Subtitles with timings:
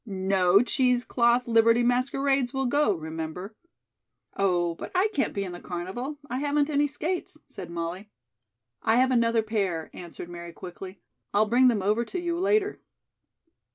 [0.03, 3.53] No cheesecloth Liberty masquerades will go, remember."
[4.35, 6.17] "Oh, but I can't be in the carnival.
[6.27, 8.09] I haven't any skates," said Molly.
[8.81, 10.99] "I have another pair," answered Mary quickly.
[11.35, 12.79] "I'll bring them over to you later."